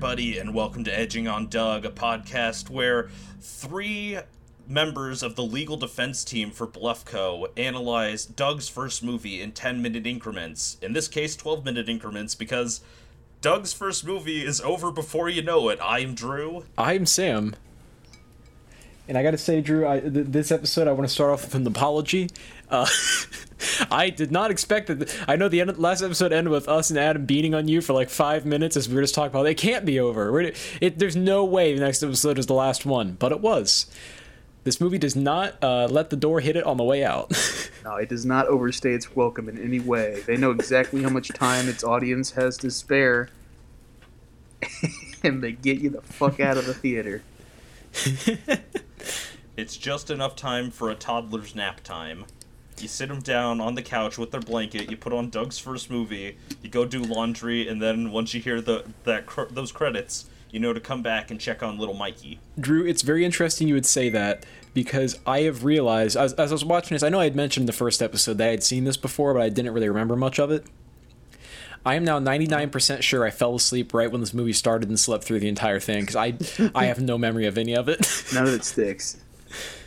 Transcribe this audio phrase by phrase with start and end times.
[0.00, 4.18] Everybody, and welcome to Edging on Doug, a podcast where three
[4.66, 10.06] members of the legal defense team for Bluffco analyze Doug's first movie in 10 minute
[10.06, 10.78] increments.
[10.80, 12.80] In this case, 12 minute increments, because
[13.42, 15.78] Doug's first movie is over before you know it.
[15.82, 16.64] I'm Drew.
[16.78, 17.54] I'm Sam.
[19.06, 21.54] And I gotta say, Drew, I, th- this episode I want to start off with
[21.56, 22.30] an apology.
[22.70, 22.86] Uh,
[23.90, 25.14] I did not expect that.
[25.28, 27.92] I know the end, last episode ended with us and Adam beating on you for
[27.92, 30.32] like five minutes as we were just talking about it can't be over.
[30.32, 33.86] We're, it, there's no way the next episode is the last one, but it was.
[34.62, 37.30] This movie does not uh, let the door hit it on the way out.
[37.84, 40.22] no, it does not overstay its welcome in any way.
[40.26, 43.30] They know exactly how much time its audience has to spare,
[45.24, 47.22] and they get you the fuck out of the theater.
[49.56, 52.26] it's just enough time for a toddler's nap time.
[52.80, 54.90] You sit them down on the couch with their blanket.
[54.90, 56.36] You put on Doug's first movie.
[56.62, 60.60] You go do laundry, and then once you hear the that cr- those credits, you
[60.60, 62.40] know to come back and check on little Mikey.
[62.58, 66.54] Drew, it's very interesting you would say that because I have realized as, as I
[66.54, 68.62] was watching this, I know I had mentioned in the first episode that I had
[68.62, 70.66] seen this before, but I didn't really remember much of it.
[71.84, 75.24] I am now 99% sure I fell asleep right when this movie started and slept
[75.24, 76.34] through the entire thing because I
[76.74, 78.06] I have no memory of any of it.
[78.34, 79.16] None of it sticks.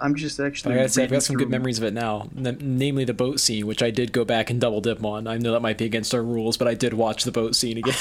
[0.00, 0.74] I'm just actually.
[0.74, 1.46] I gotta say, I've got some through...
[1.46, 4.60] good memories of it now, namely the boat scene, which I did go back and
[4.60, 5.26] double dip on.
[5.26, 7.78] I know that might be against our rules, but I did watch the boat scene
[7.78, 7.94] again.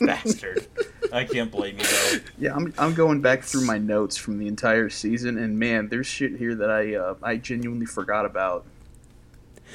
[0.00, 0.66] Bastard.
[1.12, 2.18] I can't blame you though.
[2.38, 6.06] Yeah, I'm, I'm going back through my notes from the entire season, and man, there's
[6.06, 8.64] shit here that I uh, I genuinely forgot about.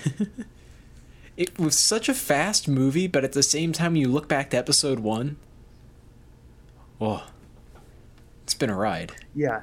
[1.38, 4.57] it was such a fast movie, but at the same time, you look back to
[4.57, 5.38] episode one.
[7.00, 7.27] Oh,
[8.44, 9.13] it's been a ride.
[9.33, 9.61] Yeah,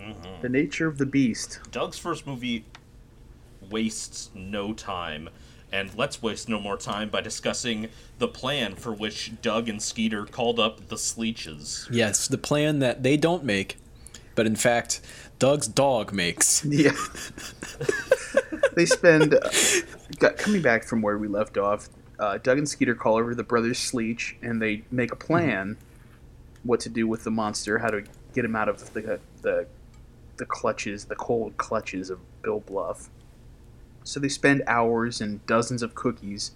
[0.00, 0.42] Mm-hmm.
[0.42, 1.60] The nature of the beast.
[1.70, 2.64] Doug's first movie
[3.68, 5.28] wastes no time.
[5.72, 7.88] And let's waste no more time by discussing
[8.18, 11.88] the plan for which Doug and Skeeter called up the Sleeches.
[11.92, 13.76] Yes, the plan that they don't make,
[14.34, 15.00] but in fact,
[15.38, 16.64] Doug's dog makes.
[16.70, 16.92] Yeah.
[18.74, 19.34] they spend.
[19.34, 21.88] Uh, coming back from where we left off,
[22.18, 25.76] uh, Doug and Skeeter call over the brothers Sleech and they make a plan
[26.64, 28.02] what to do with the monster, how to
[28.34, 29.66] get him out of the, the
[30.40, 33.10] the clutches, the cold clutches of Bill Bluff.
[34.02, 36.52] So they spend hours and dozens of cookies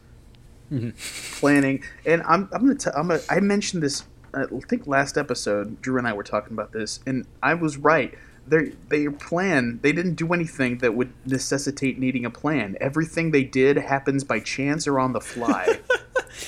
[0.72, 1.38] mm-hmm.
[1.38, 1.84] planning.
[2.04, 5.80] And I'm I'm gonna t- I'm gonna, I mentioned this I think last episode.
[5.80, 8.14] Drew and I were talking about this, and I was right.
[8.46, 12.76] Their their plan they didn't do anything that would necessitate needing a plan.
[12.80, 15.80] Everything they did happens by chance or on the fly.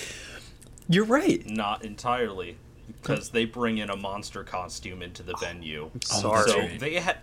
[0.88, 1.48] You're right.
[1.48, 5.91] Not entirely because they bring in a monster costume into the venue.
[6.02, 6.50] Sorry.
[6.50, 7.19] So they had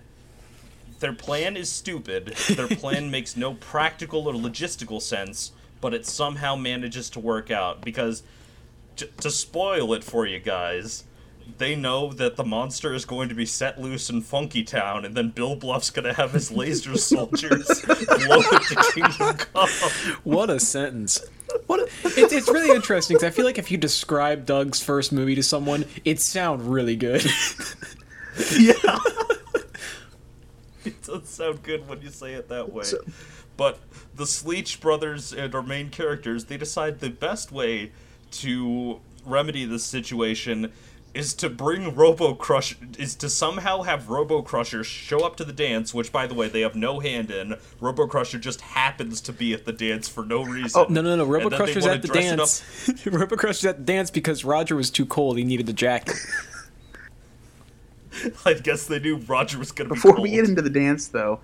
[1.00, 2.28] their plan is stupid.
[2.50, 5.52] Their plan makes no practical or logistical sense,
[5.82, 8.24] but it somehow manages to work out because
[8.96, 11.04] to, to spoil it for you guys,
[11.58, 15.14] they know that the monster is going to be set loose in Funky Town, and
[15.16, 19.70] then Bill Bluff's going to have his laser soldiers blow it to Kingdom Come.
[20.24, 21.20] What a sentence!
[21.68, 21.84] What a,
[22.20, 25.44] it, it's really interesting because I feel like if you describe Doug's first movie to
[25.44, 27.24] someone, it sound really good.
[28.60, 28.74] yeah,
[30.86, 32.84] it does sound good when you say it that way.
[32.84, 32.98] So,
[33.58, 33.80] but
[34.16, 37.92] the Sleech brothers and our main characters, they decide the best way
[38.32, 40.72] to remedy this situation
[41.14, 45.54] is to bring Robo Crush is to somehow have Robo Crusher show up to the
[45.54, 47.56] dance, which by the way they have no hand in.
[47.80, 50.72] Robo Crusher just happens to be at the dance for no reason.
[50.82, 51.24] Oh no no no!
[51.26, 52.64] Robo Crusher's at the dance.
[53.06, 55.38] Robo Crusher's at the dance because Roger was too cold.
[55.38, 56.16] He needed the jacket.
[58.46, 59.98] I guess they knew Roger was going to be.
[59.98, 60.24] Before cold.
[60.24, 61.42] we get into the dance, though,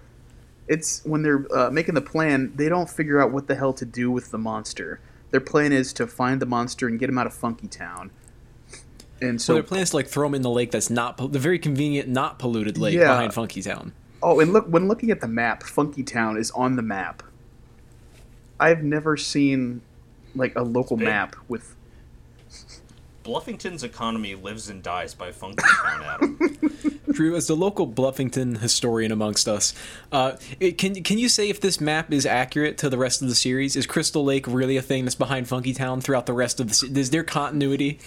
[0.68, 2.54] it's when they're uh, making the plan.
[2.56, 5.00] They don't figure out what the hell to do with the monster.
[5.32, 8.10] Their plan is to find the monster and get him out of Funky Town
[9.22, 11.18] and so well, their plan is to like throw them in the lake that's not
[11.18, 13.08] the very convenient, not polluted lake yeah.
[13.08, 13.94] behind Funky Town.
[14.22, 17.24] Oh, and look when looking at the map, Funky Town is on the map.
[18.60, 19.82] I've never seen
[20.36, 21.76] like a local map with.
[23.24, 26.40] Bluffington's economy lives and dies by Funky Town, Adam.
[27.12, 29.74] Drew, as the local Bluffington historian amongst us,
[30.12, 33.28] uh, it, can can you say if this map is accurate to the rest of
[33.28, 33.76] the series?
[33.76, 37.00] Is Crystal Lake really a thing that's behind Funky Town throughout the rest of the?
[37.00, 38.00] Is there continuity?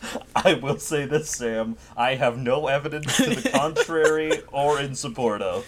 [0.36, 1.76] I will say this, Sam.
[1.96, 5.66] I have no evidence to the contrary or in support of.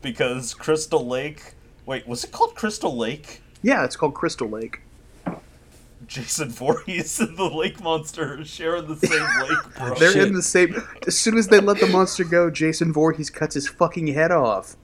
[0.00, 1.54] Because Crystal Lake.
[1.86, 3.42] Wait, was it called Crystal Lake?
[3.62, 4.80] Yeah, it's called Crystal Lake.
[6.06, 9.94] Jason Voorhees and the lake monster share in the same lake, bro.
[9.94, 10.28] They're Shit.
[10.28, 10.82] in the same.
[11.06, 14.76] As soon as they let the monster go, Jason Voorhees cuts his fucking head off.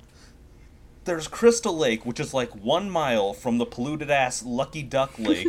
[1.04, 5.48] There's Crystal Lake, which is like one mile from the polluted ass Lucky Duck Lake.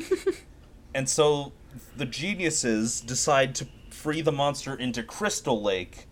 [0.93, 1.53] And so
[1.95, 6.07] the geniuses decide to free the monster into Crystal Lake,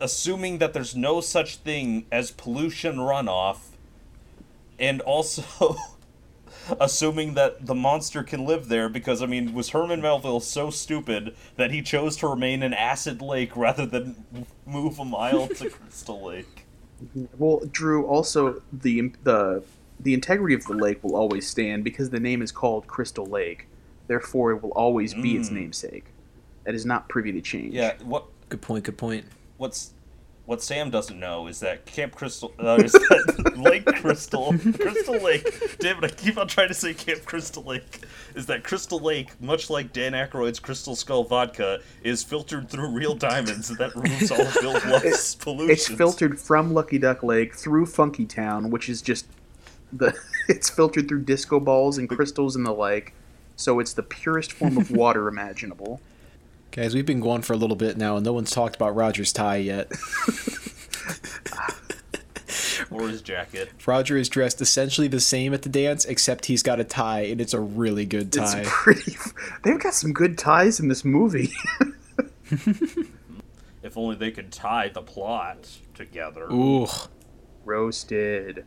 [0.00, 3.58] assuming that there's no such thing as pollution runoff,
[4.78, 5.76] and also
[6.80, 11.34] assuming that the monster can live there because I mean, was Herman Melville so stupid
[11.56, 16.22] that he chose to remain in Acid Lake rather than move a mile to Crystal
[16.22, 16.66] Lake?
[17.38, 19.62] Well, Drew, also the the
[20.00, 23.67] the integrity of the lake will always stand because the name is called Crystal Lake.
[24.08, 25.52] Therefore, it will always be its Mm.
[25.54, 26.06] namesake.
[26.64, 27.74] That is not privy to change.
[27.74, 28.84] Yeah, what Good point.
[28.84, 29.24] Good point.
[29.58, 29.92] what's
[30.46, 35.46] what Sam doesn't know is that Camp Crystal, uh, is that Lake Crystal, Crystal Lake.
[35.78, 36.04] Damn it!
[36.04, 38.00] I keep on trying to say Camp Crystal Lake.
[38.34, 43.14] Is that Crystal Lake, much like Dan Aykroyd's Crystal Skull vodka, is filtered through real
[43.14, 45.70] diamonds, and that removes all of Bill Bluff's pollution.
[45.70, 49.26] It's filtered from Lucky Duck Lake through Funky Town, which is just
[49.92, 50.14] the.
[50.48, 53.12] It's filtered through disco balls and crystals and the like.
[53.58, 56.00] So it's the purest form of water imaginable.
[56.70, 59.32] Guys, we've been going for a little bit now, and no one's talked about Roger's
[59.32, 59.90] tie yet.
[62.90, 63.70] or his jacket.
[63.84, 67.40] Roger is dressed essentially the same at the dance, except he's got a tie, and
[67.40, 68.42] it's a really good tie.
[68.44, 68.62] It's tie.
[68.64, 69.16] pretty.
[69.64, 71.52] They've got some good ties in this movie.
[73.82, 76.46] If only they could tie the plot together.
[76.52, 76.86] Ooh.
[77.64, 78.64] Roasted.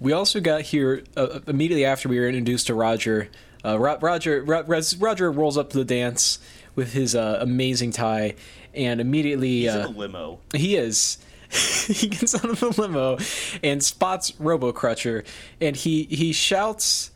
[0.00, 3.28] We also got here uh, immediately after we were introduced to Roger.
[3.64, 4.64] Uh, Roger Ro-
[4.98, 6.38] Roger rolls up to the dance
[6.74, 8.34] with his uh, amazing tie,
[8.74, 10.38] and immediately He's in uh, a limo.
[10.54, 11.18] he is.
[11.86, 13.18] he gets out of the limo
[13.62, 15.22] and spots Robo Crusher,
[15.60, 17.10] and he he shouts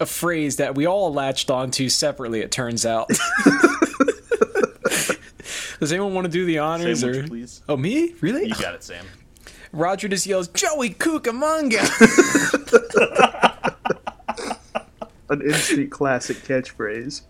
[0.00, 2.40] a phrase that we all latched onto separately.
[2.40, 3.08] It turns out.
[5.78, 7.00] Does anyone want to do the honors?
[7.00, 7.60] Sam, or please?
[7.68, 8.46] oh me really?
[8.48, 9.04] You got it, Sam.
[9.72, 11.80] Roger just yells, "Joey Cucamonga!"
[15.32, 17.22] An instant classic catchphrase.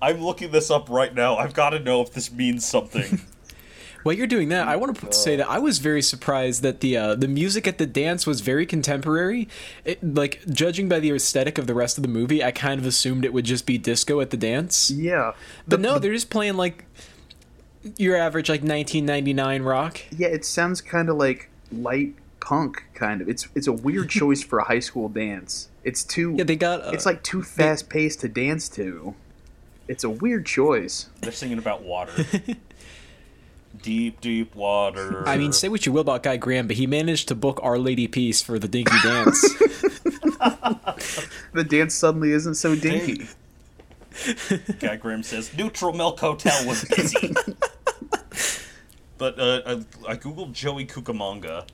[0.00, 1.36] I'm looking this up right now.
[1.36, 3.20] I've got to know if this means something.
[4.04, 6.96] While you're doing that, I want to say that I was very surprised that the
[6.96, 9.48] uh, the music at the dance was very contemporary.
[9.84, 12.86] It, like judging by the aesthetic of the rest of the movie, I kind of
[12.86, 14.88] assumed it would just be disco at the dance.
[14.90, 15.32] Yeah.
[15.66, 16.84] But no, they're just playing like
[17.96, 20.00] your average like 1999 rock.
[20.16, 23.28] Yeah, it sounds kind of like light punk, kind of.
[23.28, 25.68] It's it's a weird choice for a high school dance.
[25.84, 26.34] It's too.
[26.36, 26.82] Yeah, they got.
[26.86, 29.14] Uh, it's like too fast paced to dance to.
[29.86, 31.08] It's a weird choice.
[31.22, 32.26] They're singing about water.
[33.82, 35.26] deep, deep water.
[35.26, 37.78] I mean, say what you will about Guy Graham, but he managed to book Our
[37.78, 39.54] Lady Peace for the Dinky Dance.
[41.52, 43.26] The dance suddenly isn't so dinky.
[44.80, 47.34] Guy Graham says Neutral Milk Hotel was busy.
[49.16, 49.72] but uh, I,
[50.12, 51.66] I googled Joey Cucamonga,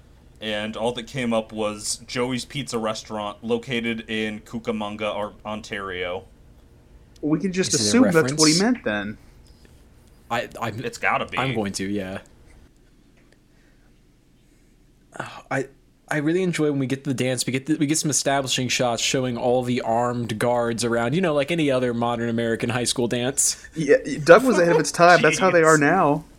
[0.45, 6.27] and all that came up was Joey's Pizza Restaurant located in Cucamonga, Ar- Ontario.
[7.23, 9.17] We can just Is assume that's what he meant then.
[10.31, 11.39] I, I'm, It's gotta be.
[11.39, 12.19] I'm going to, yeah.
[15.19, 15.69] Oh, I
[16.09, 17.47] I really enjoy when we get to the dance.
[17.47, 21.15] We get the, we get some establishing shots showing all the armed guards around.
[21.15, 23.67] You know, like any other modern American high school dance.
[23.75, 25.23] Yeah, Doug was ahead of its time.
[25.23, 26.27] That's how they are now.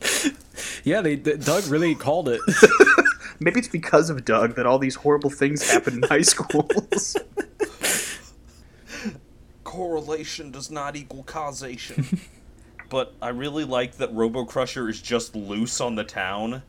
[0.85, 2.39] Yeah, they, they Doug really called it.
[3.39, 7.17] Maybe it's because of Doug that all these horrible things happen in high schools.
[9.63, 12.19] Correlation does not equal causation.
[12.89, 16.63] but I really like that Robo Crusher is just loose on the town.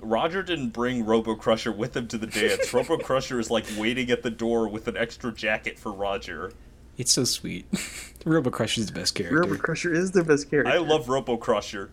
[0.00, 2.72] Roger didn't bring Robo Crusher with him to the dance.
[2.74, 6.52] Robo Crusher is like waiting at the door with an extra jacket for Roger.
[6.96, 7.66] It's so sweet.
[8.24, 9.40] Robo Crusher is the best character.
[9.40, 10.72] Robo Crusher is the best character.
[10.72, 11.90] I love Robo Crusher.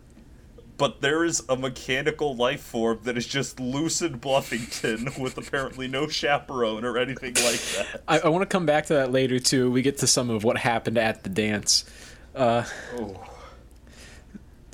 [0.78, 5.88] But there is a mechanical life form that is just loose in Bluffington with apparently
[5.88, 8.02] no chaperone or anything like that.
[8.08, 9.72] I, I want to come back to that later too.
[9.72, 11.86] We get to some of what happened at the dance.
[12.36, 12.64] Uh,
[12.98, 13.24] Oh.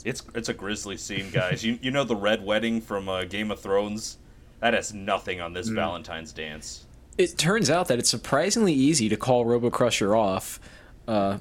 [0.03, 1.63] It's it's a grisly scene, guys.
[1.63, 4.17] You you know the red wedding from uh, Game of Thrones?
[4.59, 6.85] That has nothing on this Valentine's dance.
[7.19, 10.59] it turns out that it's surprisingly easy to call Robo Crusher off.
[11.07, 11.37] Uh,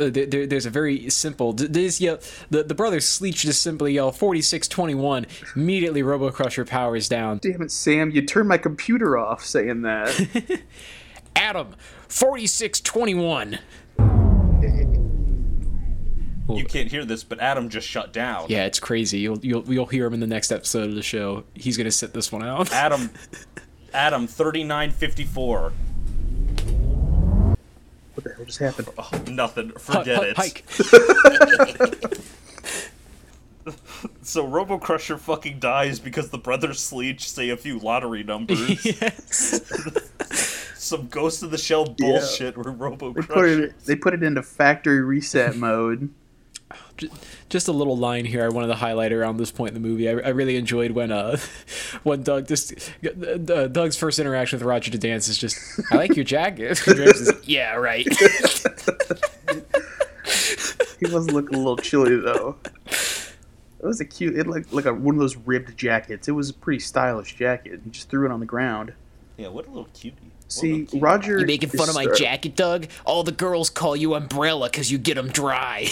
[0.00, 1.52] uh, there, there- there's a very simple.
[1.52, 2.18] d- They just yell,
[2.50, 5.26] the the brothers Sleech just simply yell 4621.
[5.56, 7.38] Immediately, Robo Crusher powers down.
[7.38, 8.10] Damn it, Sam!
[8.10, 10.62] You turned my computer off saying that.
[11.36, 11.74] Adam
[12.08, 13.58] 4621.
[16.50, 18.46] You can't hear this, but Adam just shut down.
[18.48, 19.18] Yeah, it's crazy.
[19.18, 21.44] You'll you'll you'll hear him in the next episode of the show.
[21.54, 22.72] He's gonna sit this one out.
[22.72, 23.10] Adam
[23.92, 25.72] Adam thirty nine fifty four.
[28.18, 28.88] What the hell just happened?
[28.98, 29.70] Oh, nothing.
[29.70, 30.36] Forget it.
[30.36, 30.64] Hike.
[34.22, 38.84] So Robo Crusher fucking dies because the brothers Sleech say a few lottery numbers.
[38.84, 39.60] yes.
[40.74, 43.64] some Ghost of the Shell bullshit where Robo They put Crusher.
[43.64, 43.78] it.
[43.84, 46.08] They put it into factory reset mode.
[46.96, 47.08] J-
[47.48, 50.08] Just a little line here I wanted to highlight around this point in the movie.
[50.08, 51.38] I, I really enjoyed when uh
[52.02, 55.58] when Doug just uh, Doug's first interaction with Roger to dance is just
[55.90, 56.86] I like your jacket.
[56.86, 58.06] And James is, yeah, right.
[61.00, 62.56] He was looking a little chilly though.
[62.86, 64.36] It was a cute.
[64.36, 66.26] It looked like a, one of those ribbed jackets.
[66.26, 67.80] It was a pretty stylish jacket.
[67.84, 68.92] He just threw it on the ground.
[69.36, 70.16] Yeah, what a little cutie.
[70.48, 70.88] What a See.
[70.98, 71.40] Roger.
[71.40, 72.86] You making fun of my uh, jacket, Doug?
[73.04, 75.88] All the girls call you Umbrella because you get them dry.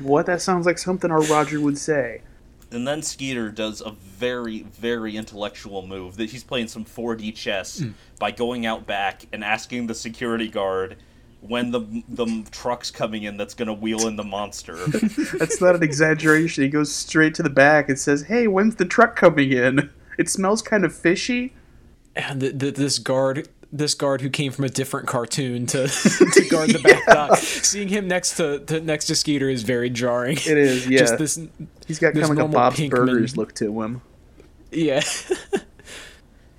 [0.00, 0.26] What?
[0.26, 2.22] That sounds like something our Roger would say.
[2.70, 7.80] And then Skeeter does a very, very intellectual move that he's playing some 4D chess
[7.80, 7.92] mm.
[8.18, 10.96] by going out back and asking the security guard
[11.42, 14.74] when the the truck's coming in that's gonna wheel in the monster.
[14.86, 16.64] That's not an exaggeration.
[16.64, 19.90] He goes straight to the back and says, "Hey, when's the truck coming in?
[20.18, 21.52] It smells kind of fishy."
[22.14, 25.88] and th th this guard this guard who came from a different cartoon to
[26.32, 29.88] to guard the back dock seeing him next to, to next to Skeeter is very
[29.88, 30.36] jarring.
[30.36, 30.98] It is, yeah.
[30.98, 31.40] Just this
[31.86, 34.02] He's got This kind of like a normal Bob's Pinkman- Burgers look to him.
[34.70, 35.02] yeah.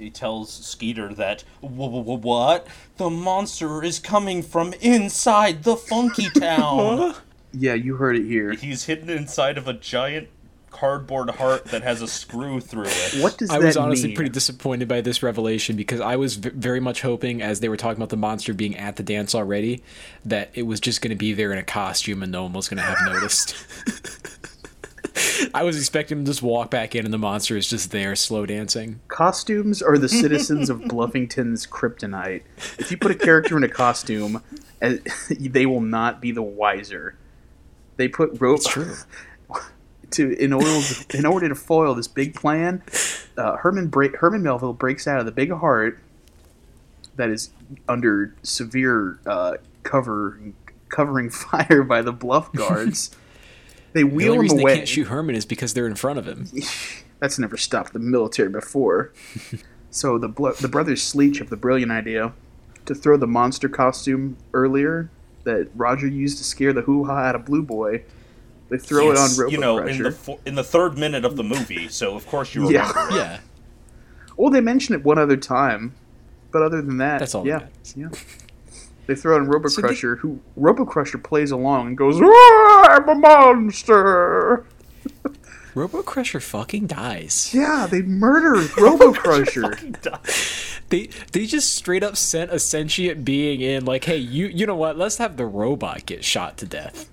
[0.03, 2.67] He tells Skeeter that "Wha- wha- wha- what?
[2.98, 7.15] The monster is coming from inside the Funky Town.
[7.51, 8.53] Yeah, you heard it here.
[8.53, 10.27] He's hidden inside of a giant
[10.72, 13.22] cardboard heart that has a screw through it.
[13.22, 14.15] What does I that was honestly mean?
[14.15, 17.77] pretty disappointed by this revelation because I was v- very much hoping, as they were
[17.77, 19.83] talking about the monster being at the dance already,
[20.25, 22.67] that it was just going to be there in a costume and no one was
[22.67, 23.55] going to have noticed.
[25.53, 28.15] I was expecting him to just walk back in and the monster is just there,
[28.15, 29.00] slow dancing.
[29.08, 32.43] Costumes are the citizens of Bluffington's kryptonite.
[32.79, 34.41] If you put a character in a costume,
[34.82, 34.98] eh,
[35.39, 37.15] they will not be the wiser.
[37.98, 38.63] They put rope.
[38.63, 38.96] True.
[40.12, 40.79] to in order
[41.13, 42.84] in order to foil this big plan,
[43.38, 46.00] uh, Herman break, Herman Melville breaks out of the big heart
[47.15, 47.51] that is
[47.88, 50.39] under severe uh, cover
[50.89, 53.15] covering fire by the bluff guards.
[53.93, 54.71] They The wheel only him reason away.
[54.71, 56.47] they can't shoot Herman is because they're in front of him.
[57.19, 59.12] That's never stopped the military before.
[59.91, 62.33] so the blo- the brothers Sleech have the brilliant idea
[62.85, 65.09] to throw the monster costume earlier
[65.45, 68.03] that Roger used to scare the hoo ha out of Blue Boy.
[68.69, 69.95] They throw Yes, it on Robo you know, Crusher.
[69.97, 71.88] in the fo- in the third minute of the movie.
[71.89, 72.89] So of course you Yeah.
[72.89, 73.15] remember.
[73.15, 73.17] it.
[73.17, 73.39] Yeah.
[74.35, 75.93] Well, they mention it one other time,
[76.51, 77.93] but other than that, That's all Yeah, matters.
[77.95, 78.09] yeah.
[79.05, 82.25] They throw in Robo So they- Crusher, who Robo Crusher plays along and goes, "Ah,
[82.84, 84.66] "I'm a monster."
[85.75, 87.52] Robo Crusher fucking dies.
[87.52, 89.78] Yeah, they murder Robo Crusher.
[90.90, 94.75] They they just straight up sent a sentient being in like, hey, you you know
[94.75, 94.96] what?
[94.96, 97.10] Let's have the robot get shot to death.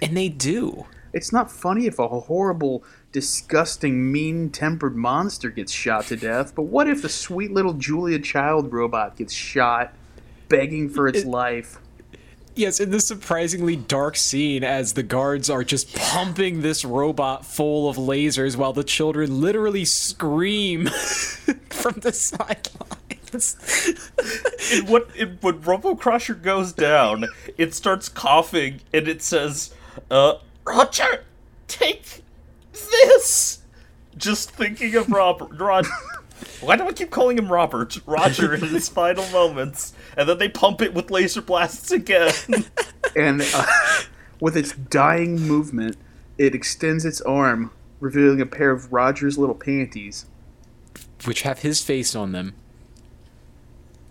[0.00, 0.86] And they do.
[1.12, 6.88] it's not funny if a horrible, disgusting, mean-tempered monster gets shot to death, but what
[6.88, 9.92] if the sweet little Julia Child robot gets shot,
[10.48, 11.78] begging for its It- life?
[12.54, 17.88] Yes, in this surprisingly dark scene as the guards are just pumping this robot full
[17.88, 20.86] of lasers while the children literally scream
[21.70, 23.56] from the sidelines.
[24.74, 27.24] And what it, when Robo Crusher goes down,
[27.56, 29.74] it starts coughing and it says,
[30.10, 31.24] uh, Roger,
[31.68, 32.22] take
[32.72, 33.60] this.
[34.16, 35.50] Just thinking of Rob.
[36.60, 37.98] Why do I keep calling him Robert?
[38.06, 42.32] Roger in his final moments, and then they pump it with laser blasts again.
[43.16, 43.66] and uh,
[44.40, 45.96] with its dying movement,
[46.38, 47.70] it extends its arm,
[48.00, 50.26] revealing a pair of Roger's little panties.
[51.24, 52.54] Which have his face on them.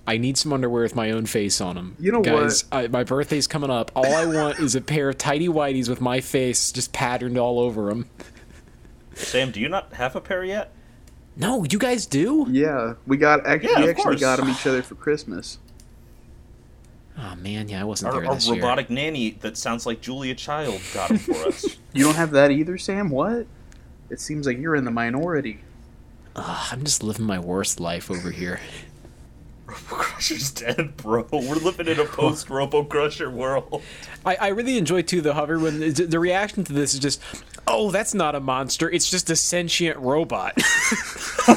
[0.07, 1.95] I need some underwear with my own face on them.
[1.99, 3.91] You know Guys, I, my birthday's coming up.
[3.95, 7.59] All I want is a pair of tidy whities with my face just patterned all
[7.59, 8.09] over them.
[9.13, 10.73] Sam, do you not have a pair yet?
[11.35, 12.45] No, you guys do?
[12.49, 14.19] Yeah, we got actually, Yeah, we of actually course.
[14.21, 15.59] got them each other for Christmas.
[17.17, 18.55] Oh man, yeah, I wasn't Our, there our this year.
[18.55, 21.65] robotic nanny that sounds like Julia Child got them for us.
[21.93, 23.09] You don't have that either, Sam?
[23.09, 23.45] What?
[24.09, 25.59] It seems like you're in the minority.
[26.37, 28.61] Ugh, I'm just living my worst life over here.
[29.65, 31.27] Robo Crusher's dead, bro.
[31.31, 33.81] We're living in a post Robo Crusher world.
[34.25, 37.21] I, I really enjoy too the hover when the, the reaction to this is just,
[37.71, 38.89] oh, that's not a monster.
[38.89, 40.53] It's just a sentient robot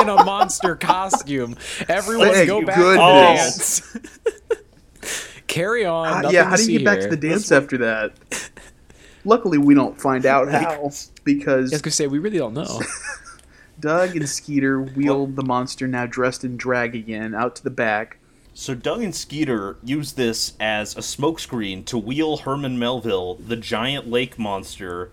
[0.00, 1.56] in a monster costume.
[1.88, 3.80] Everyone Thank go back goodness.
[3.80, 4.62] to dance.
[5.46, 6.26] Carry on.
[6.26, 7.08] Uh, yeah, how do you get back here.
[7.08, 8.50] to the dance after that?
[9.24, 12.54] Luckily, we don't find out how because I was because gonna say we really don't
[12.54, 12.80] know.
[13.78, 18.18] Doug and Skeeter wheeled the monster, now dressed in drag again, out to the back.
[18.54, 24.08] So Doug and Skeeter use this as a smokescreen to wheel Herman Melville, the giant
[24.08, 25.10] lake monster,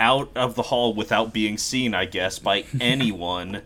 [0.00, 3.62] out of the hall without being seen, I guess, by anyone.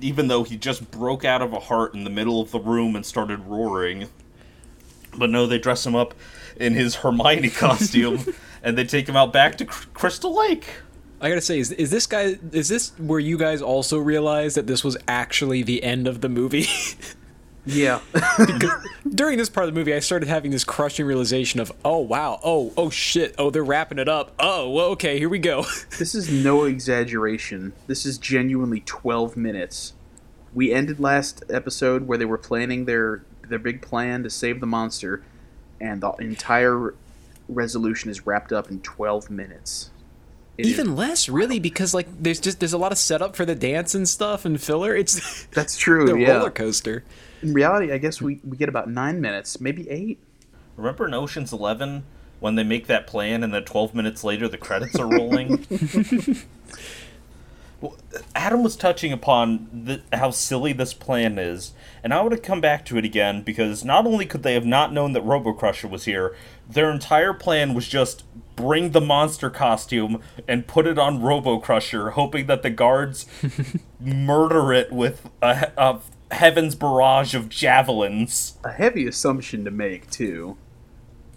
[0.00, 2.94] even though he just broke out of a heart in the middle of the room
[2.94, 4.08] and started roaring.
[5.16, 6.14] But no, they dress him up
[6.56, 8.24] in his Hermione costume
[8.62, 10.66] and they take him out back to Cr- Crystal Lake.
[11.20, 12.38] I gotta say, is, is this guy?
[12.52, 16.28] Is this where you guys also realized that this was actually the end of the
[16.28, 16.66] movie?
[17.68, 18.00] Yeah.
[19.08, 22.40] During this part of the movie, I started having this crushing realization of, oh wow,
[22.42, 24.32] oh oh shit, oh they're wrapping it up.
[24.38, 25.62] Oh well, okay, here we go.
[25.98, 27.74] this is no exaggeration.
[27.86, 29.92] This is genuinely 12 minutes.
[30.54, 34.66] We ended last episode where they were planning their their big plan to save the
[34.66, 35.22] monster,
[35.80, 36.94] and the entire
[37.48, 39.90] resolution is wrapped up in 12 minutes.
[40.56, 43.44] It is- Even less, really, because like there's just there's a lot of setup for
[43.44, 44.96] the dance and stuff and filler.
[44.96, 46.06] It's that's true.
[46.12, 46.38] the yeah.
[46.38, 47.04] roller coaster.
[47.42, 50.18] In reality, I guess we, we get about nine minutes, maybe eight.
[50.76, 52.04] Remember in Ocean's Eleven
[52.40, 55.66] when they make that plan and then 12 minutes later the credits are rolling?
[57.80, 57.96] well,
[58.34, 62.60] Adam was touching upon the, how silly this plan is, and I want to come
[62.60, 65.88] back to it again because not only could they have not known that Robo Crusher
[65.88, 66.36] was here,
[66.68, 68.24] their entire plan was just
[68.56, 73.26] bring the monster costume and put it on Robo Crusher, hoping that the guards
[74.00, 78.58] murder it with a, a heaven's barrage of javelins.
[78.64, 80.56] A heavy assumption to make, too.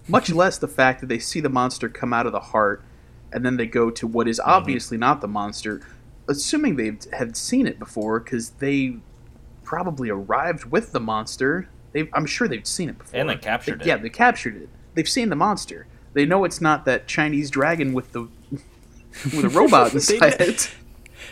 [0.08, 2.84] Much less the fact that they see the monster come out of the heart,
[3.32, 4.48] and then they go to what is mhm.
[4.48, 5.82] obviously not the monster,
[6.28, 8.98] assuming they had seen it before, because they
[9.64, 11.70] probably arrived with the monster.
[11.94, 13.20] They, I'm sure they've seen it before.
[13.20, 13.88] And they captured They- it.
[13.88, 14.70] Yeah, they captured it.
[14.94, 15.88] They've seen the monster.
[16.14, 18.28] They know it's not that Chinese dragon with the
[19.24, 20.72] with a robot inside it.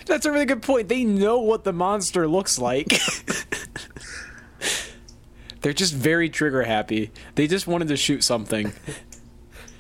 [0.10, 0.90] That's a really good point.
[0.90, 2.88] They know what the monster looks like.
[5.62, 7.12] They're just very trigger happy.
[7.36, 8.74] They just wanted to shoot something.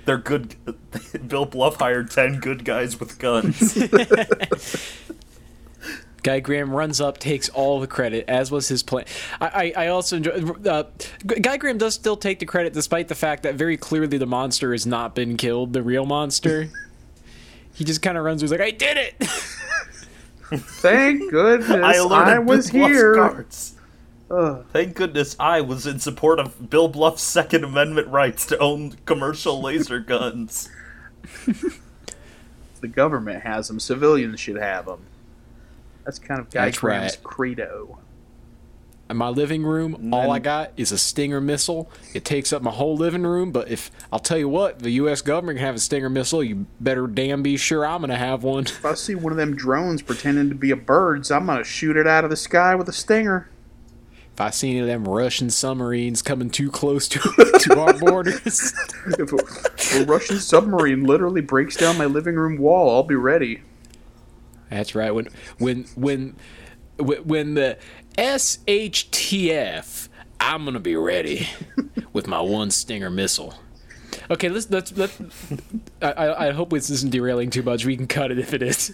[0.06, 0.56] They're good.
[1.28, 3.76] Bill Bluff hired 10 good guys with guns.
[6.22, 9.06] Guy Graham runs up, takes all the credit, as was his plan.
[9.39, 10.32] I, I, I also enjoy.
[10.65, 10.84] Uh,
[11.26, 14.74] Guy Graham does still take the credit, despite the fact that very clearly the monster
[14.74, 16.70] has not been killed, the real monster.
[17.74, 18.42] he just kind of runs.
[18.42, 19.15] He's like, "I did it."
[20.52, 23.16] Thank goodness I I, was Bill here.
[23.16, 23.76] guards.
[24.74, 29.62] Thank goodness I was in support of Bill Bluff's Second Amendment rights to own commercial
[29.62, 30.70] laser guns.
[32.82, 35.02] the government has them, civilians should have them.
[36.06, 37.24] That's kind of Guy That's Graham's right.
[37.24, 37.98] credo.
[39.10, 41.89] In my living room, all I got is a Stinger missile.
[42.13, 45.24] It takes up my whole living room, but if I'll tell you what, the U.S.
[45.24, 48.65] government can have a Stinger missile, you better damn be sure I'm gonna have one.
[48.65, 51.98] If I see one of them drones pretending to be a bird, I'm gonna shoot
[51.98, 53.50] it out of the sky with a stinger.
[54.36, 57.19] If I see any of them Russian submarines coming too close to
[57.60, 58.74] to our borders,
[59.17, 63.63] If a, a Russian submarine literally breaks down my living room wall, I'll be ready.
[64.69, 65.10] that's right.
[65.12, 66.36] When when when
[67.00, 67.78] when the
[68.18, 70.10] SHTF,
[70.40, 71.48] I'm gonna be ready
[72.14, 73.56] with my one Stinger missile.
[74.32, 75.12] Okay, let's let's let.
[76.02, 77.86] I, I hope this isn't derailing too much.
[77.86, 78.94] We can cut it if it is.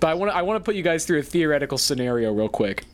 [0.00, 2.48] But I want to I want to put you guys through a theoretical scenario real
[2.48, 2.84] quick.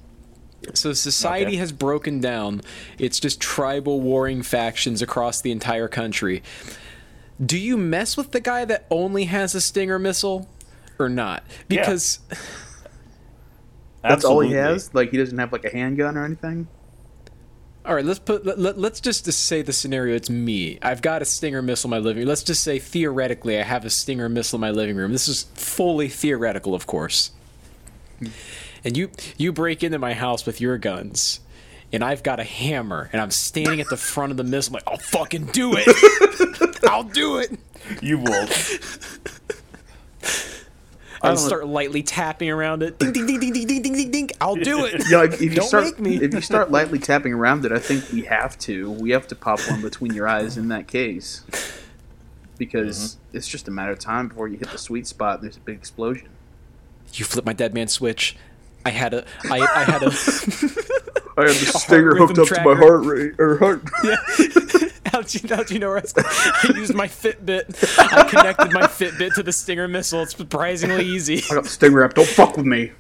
[0.75, 1.57] So society Okay.
[1.57, 2.61] has broken down.
[2.99, 6.43] It's just tribal warring factions across the entire country.
[7.45, 10.49] Do you mess with the guy that only has a Stinger missile
[10.99, 11.43] or not?
[11.71, 11.85] Yeah.
[14.03, 14.95] That's all he has.
[14.95, 16.69] Like he doesn't have like a handgun or anything.
[17.85, 20.79] all right, let's put let, let's just, just say the scenario it's me.
[20.83, 22.29] I've got a Stinger missile in my living room.
[22.29, 25.13] Let's just say theoretically I have a Stinger missile in my living room.
[25.13, 27.33] This is fully theoretical, of course.
[28.19, 28.29] Hmm.
[28.85, 31.41] And you you break into my house with your guns.
[31.93, 34.77] And I've got a hammer, and I'm standing at the front of the missile.
[34.77, 36.79] I'm like, I'll fucking do it.
[36.89, 37.59] I'll do it.
[38.01, 38.47] You will.
[41.23, 42.99] and start lightly tapping around it.
[42.99, 44.31] Ding ding ding ding ding ding ding ding.
[44.41, 45.03] I'll do it.
[45.11, 46.17] Yeah, if, if you Don't start, make me.
[46.17, 48.91] if you start lightly tapping around it, I think we have to.
[48.93, 51.43] We have to pop one between your eyes in that case,
[52.59, 53.37] because mm-hmm.
[53.37, 55.37] it's just a matter of time before you hit the sweet spot.
[55.37, 56.29] And there's a big explosion.
[57.15, 58.37] You flip my dead man switch.
[58.85, 59.25] I had a.
[59.51, 60.07] I, I had a.
[61.37, 62.63] I had the stinger hooked up tracker.
[62.63, 63.83] to my heart rate or heart.
[64.05, 64.17] Yeah
[65.21, 67.99] how'd you, how'd you know where I, was- I used my Fitbit.
[67.99, 70.23] I connected my Fitbit to the Stinger missile.
[70.23, 71.43] It's surprisingly easy.
[71.51, 72.15] I got the stinger app.
[72.15, 72.93] Don't fuck with me.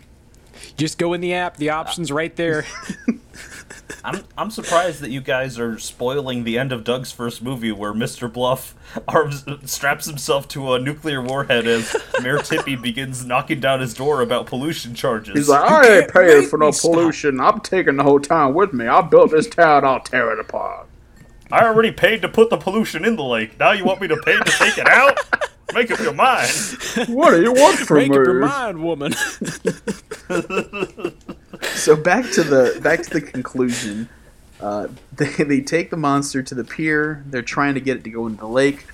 [0.76, 1.56] Just go in the app.
[1.56, 2.64] The option's right there.
[4.04, 7.92] I'm, I'm surprised that you guys are spoiling the end of Doug's first movie where
[7.92, 8.32] Mr.
[8.32, 8.74] Bluff
[9.06, 14.22] arms, straps himself to a nuclear warhead as Mayor Tippi begins knocking down his door
[14.22, 15.34] about pollution charges.
[15.36, 17.40] He's like, I ain't paying for no me stop." pollution.
[17.40, 18.86] I'm taking the whole town with me.
[18.86, 19.84] I built this town.
[19.84, 20.86] I'll tear it apart.
[21.52, 23.58] I already paid to put the pollution in the lake.
[23.58, 25.18] Now you want me to pay to take it out?
[25.74, 26.50] Make up your mind.
[27.08, 29.14] What do you want from Make up your mind, woman.
[31.74, 34.08] So back to the back to the conclusion.
[34.60, 37.24] Uh, they they take the monster to the pier.
[37.26, 38.86] They're trying to get it to go into the lake.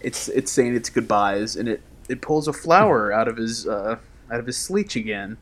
[0.00, 3.98] It's it's saying its goodbyes, and it, it pulls a flower out of his uh,
[4.30, 5.36] out of his sleech again.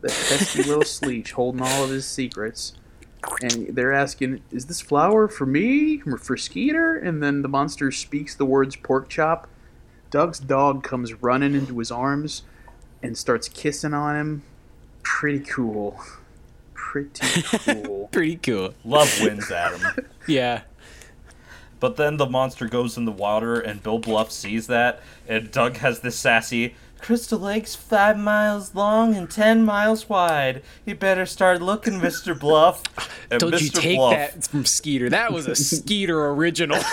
[0.00, 2.74] That pesky little sleech holding all of his secrets.
[3.42, 7.90] And they're asking, "Is this flower for me or for Skeeter?" And then the monster
[7.90, 9.48] speaks the words "pork chop."
[10.10, 12.42] Doug's dog comes running into his arms
[13.02, 14.42] and starts kissing on him.
[15.02, 16.00] Pretty cool.
[16.74, 18.08] Pretty cool.
[18.12, 18.74] Pretty cool.
[18.84, 19.80] Love wins, Adam.
[20.26, 20.62] Yeah.
[21.80, 25.76] But then the monster goes in the water, and Bill Bluff sees that, and Doug
[25.78, 26.74] has this sassy.
[27.00, 30.62] Crystal Lake's five miles long and ten miles wide.
[30.84, 32.38] You better start looking, Mr.
[32.38, 32.82] Bluff.
[33.30, 33.62] And Don't Mr.
[33.62, 35.08] you take Bluff, that from Skeeter?
[35.08, 36.80] That was a Skeeter original.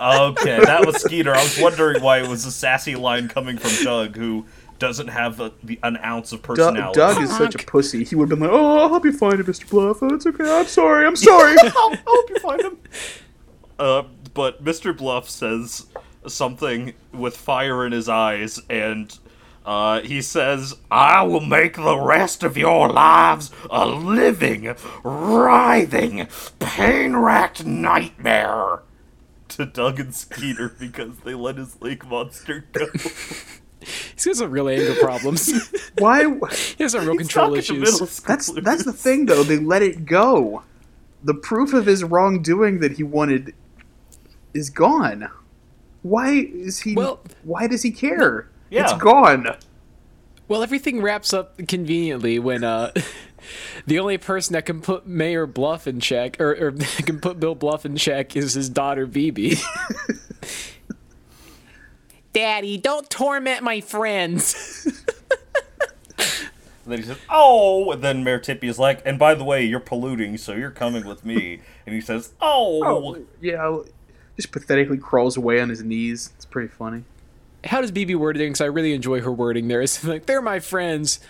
[0.00, 1.32] Okay, that was Skeeter.
[1.34, 4.44] I was wondering why it was a sassy line coming from Doug, who
[4.78, 6.98] doesn't have a, the, an ounce of Doug, personality.
[6.98, 8.04] Doug is such a pussy.
[8.04, 9.68] He would have been like, "Oh, I'll help you find him, Mr.
[9.70, 10.02] Bluff.
[10.02, 10.44] Oh, it's okay.
[10.44, 11.06] I'm sorry.
[11.06, 11.56] I'm sorry.
[11.58, 12.78] I'll, I'll help you find him."
[13.78, 14.02] Uh,
[14.34, 14.94] but Mr.
[14.94, 15.86] Bluff says
[16.26, 19.16] something with fire in his eyes, and
[19.64, 27.16] uh, he says, I will make the rest of your lives a living, writhing, pain
[27.16, 28.82] racked nightmare.
[29.48, 32.86] To Doug and Skeeter because they let his lake monster go.
[34.14, 35.52] He's got some real anger problems.
[35.98, 36.24] Why?
[36.76, 38.20] he has some real control issues.
[38.20, 39.42] That's that's the thing, though.
[39.42, 40.62] They let it go.
[41.22, 43.54] The proof of his wrongdoing that he wanted
[44.54, 45.28] is gone.
[46.02, 46.94] Why is he?
[46.94, 48.48] Well- why does he care?
[48.74, 48.82] Yeah.
[48.82, 49.56] It's gone.
[50.48, 52.90] Well, everything wraps up conveniently when uh,
[53.86, 56.72] the only person that can put Mayor Bluff in check, or, or
[57.06, 59.54] can put Bill Bluff in check, is his daughter Beebe.
[62.32, 64.88] Daddy, don't torment my friends.
[66.18, 69.64] And then he says, "Oh," and then Mayor Tippi is like, "And by the way,
[69.64, 73.78] you're polluting, so you're coming with me." And he says, "Oh." Oh, yeah.
[74.36, 76.32] Just pathetically crawls away on his knees.
[76.36, 77.04] It's pretty funny.
[77.64, 78.40] How does Beebe word it?
[78.40, 79.80] Because I really enjoy her wording there.
[79.82, 81.20] It's like, they're my friends,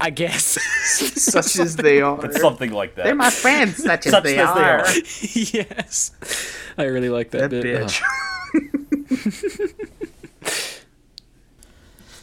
[0.00, 0.58] I guess.
[0.84, 2.24] Such as they are.
[2.26, 3.04] It's something like that.
[3.04, 4.80] They're my friends, such as they as they are.
[4.80, 4.94] are.
[5.34, 6.12] yes.
[6.76, 7.86] I really like that, That bit.
[7.86, 8.02] bitch.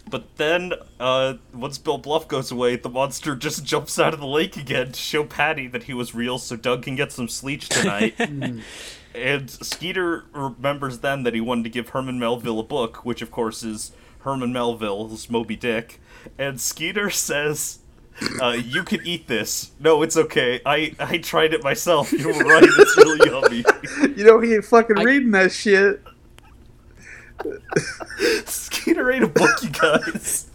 [0.07, 4.27] But then, uh, once Bill Bluff goes away, the monster just jumps out of the
[4.27, 7.67] lake again to show Patty that he was real so Doug can get some sleech
[7.67, 8.61] tonight.
[9.15, 13.31] And Skeeter remembers then that he wanted to give Herman Melville a book, which of
[13.31, 15.99] course is Herman Melville's Moby Dick.
[16.37, 17.79] And Skeeter says,
[18.41, 19.71] uh, you can eat this.
[19.79, 20.61] No, it's okay.
[20.65, 22.11] I, I tried it myself.
[22.11, 22.63] You were right.
[22.63, 23.65] It's really yummy.
[24.15, 26.01] You know he ain't fucking reading that shit.
[28.45, 30.49] Skeeter ate a book, you guys.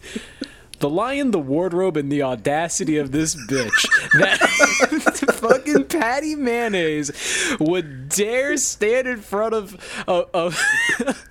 [0.81, 3.87] The lion, the wardrobe, and the audacity of this bitch.
[4.19, 4.39] That
[5.41, 7.11] fucking Patty Mayonnaise
[7.59, 10.59] would dare stand in front of, of of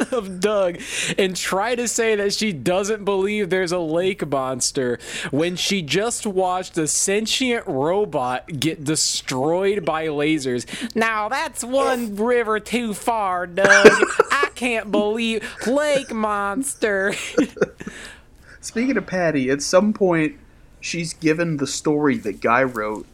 [0.12, 0.78] of Doug
[1.18, 4.98] and try to say that she doesn't believe there's a lake monster
[5.30, 10.66] when she just watched a sentient robot get destroyed by lasers.
[10.96, 13.68] Now that's one river too far, Doug.
[14.30, 17.14] I can't believe lake monster.
[18.60, 20.36] Speaking of Patty, at some point
[20.80, 23.06] she's given the story that Guy wrote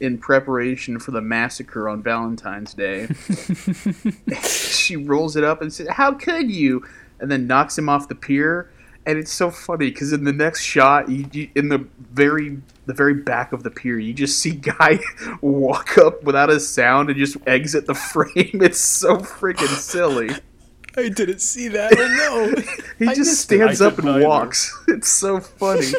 [0.00, 3.08] in preparation for the massacre on Valentine's Day.
[4.42, 6.84] she rolls it up and says, "How could you?"
[7.20, 8.70] and then knocks him off the pier.
[9.06, 12.94] And it's so funny because in the next shot, you, you, in the very the
[12.94, 14.98] very back of the pier, you just see Guy
[15.40, 18.60] walk up without a sound and just exit the frame.
[18.62, 20.30] It's so freaking silly.
[20.96, 21.92] I didn't see that.
[21.96, 22.62] Oh no.
[22.98, 24.28] He I just stands up didn't and either.
[24.28, 24.72] walks.
[24.88, 25.86] It's so funny.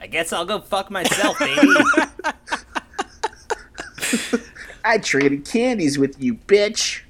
[0.00, 1.68] I guess I'll go fuck myself, baby.
[4.84, 7.00] I traded candies with you, bitch.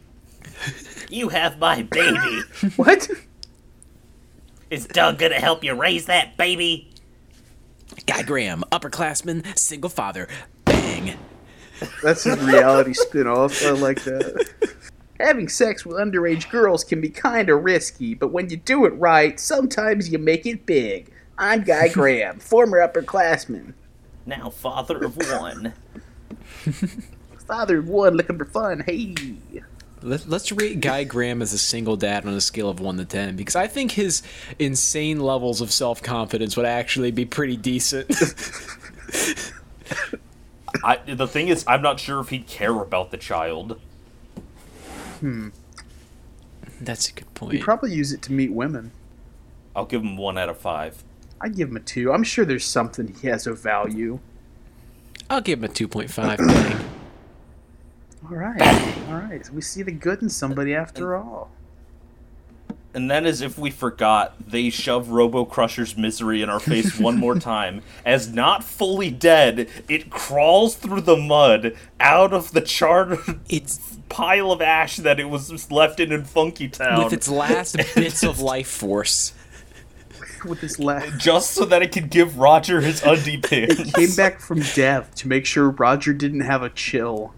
[1.10, 2.40] you have my baby.
[2.76, 3.08] What?
[4.70, 6.90] Is Doug gonna help you raise that baby?
[8.06, 10.28] Guy Graham, upperclassman, single father.
[10.64, 11.16] Bang.
[12.02, 13.64] That's a reality spin-off.
[13.64, 14.48] I like that.
[15.24, 19.40] Having sex with underage girls can be kinda risky, but when you do it right,
[19.40, 21.10] sometimes you make it big.
[21.38, 23.72] I'm Guy Graham, former upperclassman.
[24.26, 25.72] Now father of one.
[27.46, 28.84] Father of one looking for fun.
[28.86, 29.14] Hey.
[30.02, 33.04] Let, let's rate Guy Graham as a single dad on a scale of 1 to
[33.06, 34.22] 10 because I think his
[34.58, 38.10] insane levels of self confidence would actually be pretty decent.
[40.84, 43.80] I, the thing is, I'm not sure if he'd care about the child.
[45.24, 45.48] Hmm.
[46.82, 47.54] That's a good point.
[47.54, 48.90] You probably use it to meet women.
[49.74, 51.02] I'll give him one out of five.
[51.40, 52.12] I'd give him a two.
[52.12, 54.18] I'm sure there's something he has of value.
[55.30, 56.36] I'll give him a 2.5.
[56.36, 56.84] Bang.
[58.30, 59.48] All right, all right.
[59.48, 61.50] We see the good in somebody after all.
[62.94, 67.16] And then, as if we forgot, they shove Robo Crusher's misery in our face one
[67.18, 67.82] more time.
[68.06, 74.52] As not fully dead, it crawls through the mud out of the charred It's pile
[74.52, 77.02] of ash that it was left in in Funky Town.
[77.02, 79.34] with its last bits of life force.
[80.44, 83.92] With this last, just so that it could give Roger his undie pins.
[83.92, 87.32] came back from death to make sure Roger didn't have a chill.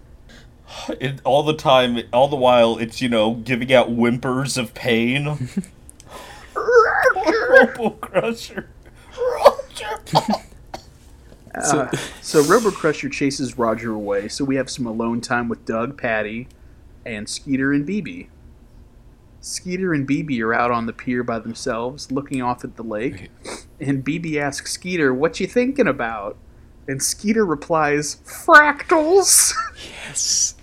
[0.99, 5.49] It, all the time, all the while, it's, you know, giving out whimpers of pain.
[6.55, 8.69] Robo Crusher.
[9.17, 10.23] Roger.
[11.55, 11.89] Uh,
[12.21, 14.27] so Robo Crusher chases Roger away.
[14.27, 16.47] So we have some alone time with Doug, Patty,
[17.03, 18.27] and Skeeter and Beebe.
[19.41, 23.31] Skeeter and Beebe are out on the pier by themselves, looking off at the lake.
[23.79, 26.37] And Beebe asks Skeeter, "What you thinking about?"
[26.87, 29.53] And Skeeter replies, "Fractals."
[30.05, 30.53] Yes.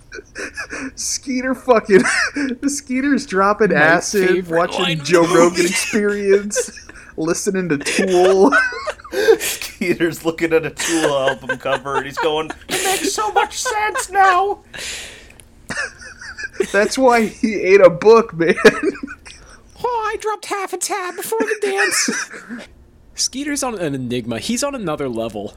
[0.95, 2.03] Skeeter fucking
[2.67, 5.65] Skeeter's dropping My acid, watching Joe Rogan.
[5.65, 8.51] Experience, listening to Tool.
[9.39, 14.09] Skeeter's looking at a Tool album cover and he's going, It makes so much sense
[14.09, 14.63] now!
[16.71, 18.55] That's why he ate a book, man.
[19.83, 22.69] Oh, I dropped half a tab before the dance.
[23.13, 24.39] Skeeter's on an enigma.
[24.39, 25.55] He's on another level.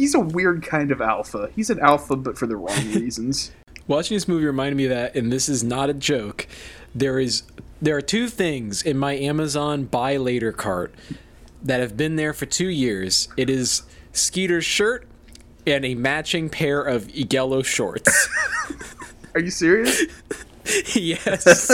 [0.00, 1.50] He's a weird kind of alpha.
[1.54, 3.52] He's an alpha, but for the wrong reasons.
[3.86, 6.46] Watching this movie reminded me of that, and this is not a joke.
[6.94, 7.42] There is
[7.82, 10.94] there are two things in my Amazon buy later cart
[11.62, 13.28] that have been there for two years.
[13.36, 13.82] It is
[14.14, 15.06] Skeeter's shirt
[15.66, 18.28] and a matching pair of yellow shorts.
[19.34, 20.02] Are you serious?
[20.94, 21.70] yes.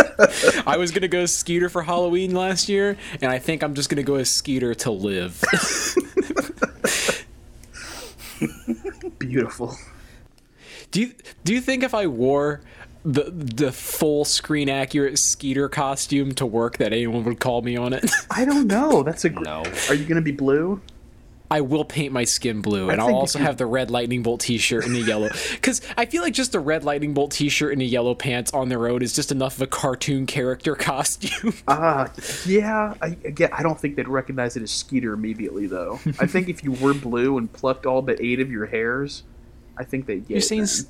[0.66, 4.02] I was gonna go Skeeter for Halloween last year, and I think I'm just gonna
[4.02, 5.44] go as Skeeter to live.
[9.18, 9.76] Beautiful.
[10.90, 11.12] Do you
[11.44, 12.60] do you think if I wore
[13.04, 17.92] the the full screen accurate Skeeter costume to work that anyone would call me on
[17.92, 18.10] it?
[18.30, 19.02] I don't know.
[19.02, 19.30] That's a.
[19.30, 19.64] Gr- No.
[19.88, 20.80] Are you gonna be blue?
[21.50, 24.22] I will paint my skin blue, and I I'll also you- have the red lightning
[24.22, 25.28] bolt T-shirt and the yellow.
[25.52, 28.68] Because I feel like just the red lightning bolt T-shirt and the yellow pants on
[28.68, 31.54] their own is just enough of a cartoon character costume.
[31.68, 32.10] Ah,
[32.46, 32.94] yeah.
[33.00, 36.00] I again, I don't think they'd recognize it as Skeeter immediately, though.
[36.18, 39.22] I think if you were blue and plucked all but eight of your hairs,
[39.78, 40.86] I think they'd get You're it saying then.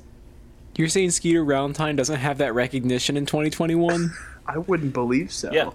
[0.77, 4.13] You're saying Skeeter Valentine doesn't have that recognition in 2021?
[4.45, 5.51] I wouldn't believe so.
[5.51, 5.71] Yeah.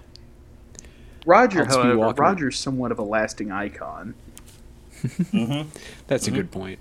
[1.25, 4.13] Roger, I'll just be however, Roger's somewhat of a lasting icon.
[5.03, 5.69] Mm-hmm.
[6.07, 6.37] That's a mm-hmm.
[6.37, 6.79] good point.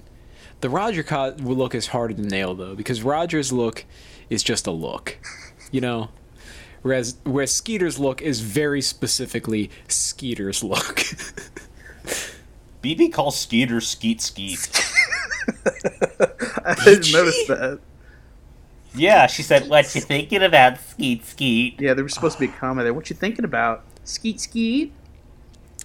[0.61, 3.85] The Roger co- look is harder to nail though, because Roger's look
[4.31, 5.19] is just a look,
[5.71, 6.11] you know.
[6.83, 11.03] Whereas whereas Skeeter's look is very specifically Skeeter's look.
[12.83, 14.59] Beebe calls Skeeter Skeet Skeet.
[16.65, 17.81] I didn't notice that.
[18.95, 21.81] Yeah, she said, What you thinking about, Skeet Skeet?
[21.81, 22.95] Yeah, there was supposed to be a comma there.
[22.95, 23.85] What you thinking about?
[24.05, 24.93] Skeet skeet.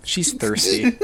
[0.04, 0.98] She's thirsty.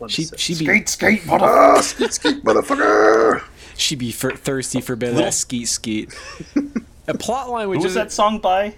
[0.00, 0.36] fun to She say.
[0.36, 3.42] she be skate, Ah, skeet skeet, motherfucker.
[3.76, 6.14] she be fir- thirsty for a bit of that skeet skeet.
[7.08, 8.74] A plot line Who which was is that song by?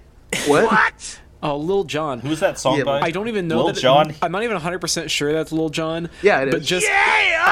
[0.46, 1.20] What?
[1.42, 2.20] oh Lil Jon.
[2.20, 3.00] Who was that song Yeah, by?
[3.00, 5.68] I don't even know Lil that it- I'm not even 100 percent sure that's Lil
[5.68, 6.08] Jon.
[6.22, 6.66] Yeah, it but is.
[6.66, 6.86] just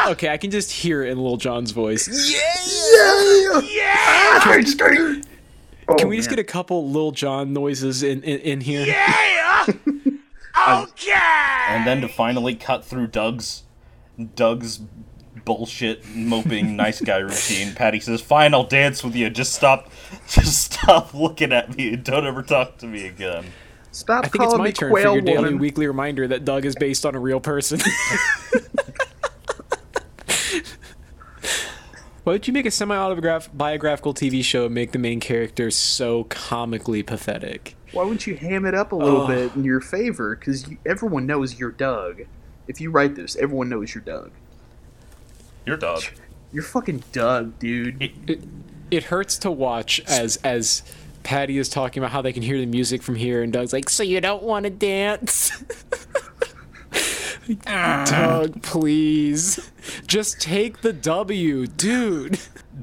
[0.07, 2.09] okay, I can just hear it in Lil Jon's voice.
[2.33, 4.41] Yeah, yeah.
[4.41, 5.27] Skeet skeet.
[5.89, 8.87] Oh, Can we just get a couple Lil Jon noises in in, in here?
[11.77, 13.65] And then to finally cut through Doug's
[14.35, 14.81] Doug's
[15.45, 19.31] bullshit moping nice guy routine, Patty says, "Fine, I'll dance with you.
[19.31, 19.91] Just stop,
[20.29, 23.47] just stop looking at me and don't ever talk to me again."
[23.93, 26.45] Stop I think it's calling my me turn for quail your daily weekly reminder that
[26.45, 27.81] Doug is based on a real person.
[32.23, 37.03] Why would you make a semi-autobiographical TV show and make the main character so comically
[37.03, 37.75] pathetic?
[37.93, 39.29] Why wouldn't you ham it up a little Ugh.
[39.29, 40.37] bit in your favor?
[40.37, 42.23] Because everyone knows you're Doug.
[42.69, 44.31] If you write this, everyone knows you're Doug.
[45.67, 46.05] You're Doug.
[46.53, 48.01] You're fucking Doug, dude.
[48.03, 48.41] It,
[48.91, 50.83] it hurts to watch as as
[51.23, 53.89] Patty is talking about how they can hear the music from here, and Doug's like,
[53.89, 55.63] "So you don't want to dance?"
[57.65, 58.47] Doug, ah.
[58.63, 59.71] please,
[60.07, 62.39] just take the W, dude.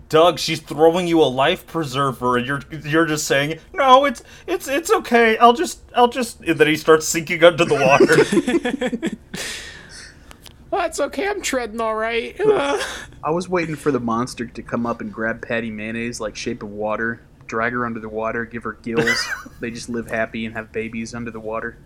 [0.10, 4.67] Doug, she's throwing you a life preserver, and you're you're just saying, "No, it's it's
[4.67, 5.38] it's okay.
[5.38, 9.10] I'll just I'll just." And then he starts sinking under the water.
[10.69, 11.27] Well, that's okay.
[11.27, 12.36] I'm treading all right.
[13.23, 16.62] I was waiting for the monster to come up and grab Patty Mayonnaise like Shape
[16.62, 19.25] of Water, drag her under the water, give her gills.
[19.62, 21.77] they just live happy and have babies under the water.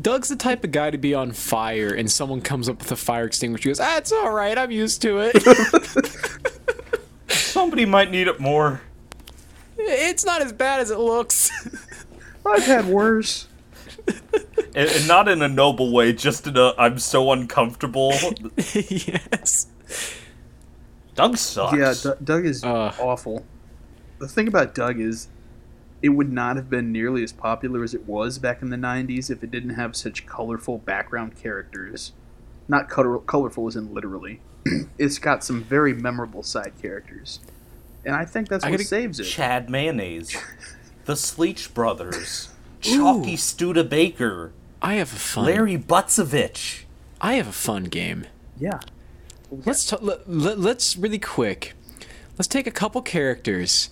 [0.00, 2.96] Doug's the type of guy to be on fire, and someone comes up with a
[2.96, 3.62] fire extinguisher.
[3.64, 4.56] He goes, "Ah, it's all right.
[4.56, 6.52] I'm used to it.
[7.28, 8.80] Somebody might need it more.
[9.76, 11.50] it's not as bad as it looks."
[12.46, 13.46] I've had worse.
[14.74, 18.12] And, and not in a noble way, just in a I'm so uncomfortable.
[18.56, 19.66] yes.
[21.14, 21.76] Doug sucks.
[21.76, 22.94] Yeah, D- Doug is Ugh.
[23.00, 23.44] awful.
[24.18, 25.28] The thing about Doug is,
[26.02, 29.30] it would not have been nearly as popular as it was back in the '90s
[29.30, 32.12] if it didn't have such colorful background characters.
[32.68, 34.40] Not color- colorful as in literally.
[34.98, 37.40] it's got some very memorable side characters,
[38.04, 39.24] and I think that's I what saves it.
[39.24, 40.36] Chad Mayonnaise,
[41.04, 45.46] the Sleech Brothers, Chalky Studebaker, I have a fun.
[45.46, 46.84] Larry Butsevich.
[47.20, 48.26] I have a fun game.
[48.60, 48.80] Yeah,
[49.50, 51.74] Let's t- let, let, let's really quick.
[52.36, 53.90] Let's take a couple characters,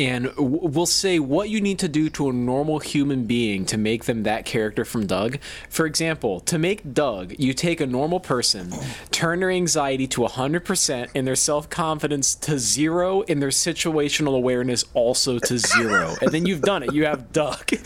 [0.00, 3.76] and w- we'll say what you need to do to a normal human being to
[3.76, 5.38] make them that character from Doug.
[5.68, 8.72] For example, to make Doug, you take a normal person,
[9.10, 14.84] turn their anxiety to 100% and their self confidence to zero, and their situational awareness
[14.94, 16.16] also to zero.
[16.22, 16.94] and then you've done it.
[16.94, 17.70] You have Doug.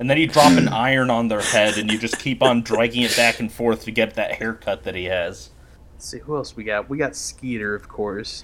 [0.00, 3.02] And then you drop an iron on their head and you just keep on dragging
[3.02, 5.50] it back and forth to get that haircut that he has.
[5.92, 6.88] Let's see who else we got.
[6.90, 8.42] We got Skeeter, of course.